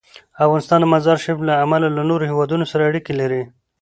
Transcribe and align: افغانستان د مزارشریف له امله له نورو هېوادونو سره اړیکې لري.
افغانستان 0.45 0.79
د 0.81 0.85
مزارشریف 0.93 1.39
له 1.47 1.53
امله 1.63 1.87
له 1.95 2.01
نورو 2.09 2.27
هېوادونو 2.31 2.65
سره 2.71 2.87
اړیکې 2.89 3.13
لري. 3.21 3.41